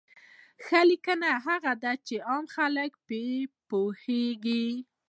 ښه 0.63 0.79
لیکوال 0.89 1.23
هغه 1.47 1.71
دی 1.83 1.95
چې 2.07 2.15
عام 2.29 2.45
خلک 2.55 2.91
وپوهوي. 3.09 4.67